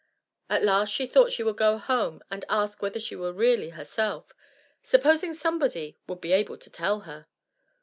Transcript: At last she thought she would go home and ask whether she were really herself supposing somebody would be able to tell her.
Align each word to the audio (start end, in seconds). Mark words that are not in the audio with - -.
At 0.49 0.63
last 0.63 0.89
she 0.91 1.05
thought 1.05 1.31
she 1.31 1.43
would 1.43 1.57
go 1.57 1.77
home 1.77 2.23
and 2.31 2.43
ask 2.49 2.81
whether 2.81 2.99
she 2.99 3.15
were 3.15 3.31
really 3.31 3.69
herself 3.69 4.33
supposing 4.81 5.31
somebody 5.35 5.95
would 6.07 6.21
be 6.21 6.31
able 6.33 6.57
to 6.57 6.71
tell 6.71 7.01
her. 7.01 7.27